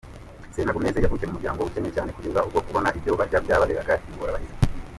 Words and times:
Selena 0.53 0.73
Gomez, 0.75 0.95
yavukiye 1.03 1.27
mu 1.29 1.35
muryango 1.35 1.65
ukennye 1.67 1.91
cyane, 1.95 2.09
kugeza 2.15 2.43
ubwo 2.47 2.59
kubona 2.65 2.87
ibyo 2.97 3.11
barya 3.19 3.39
byababeraga 3.45 3.93
ingorabahizi. 4.09 4.55